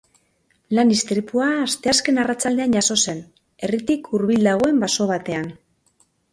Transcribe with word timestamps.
Lan-istripua 0.77 1.49
asteazken 1.65 2.17
arratsaldean 2.23 2.75
jazo 2.77 2.99
zen, 3.05 3.21
herritik 3.69 4.13
hurbil 4.17 4.51
dagoen 4.51 4.85
baso 4.89 5.11
batean. 5.17 5.57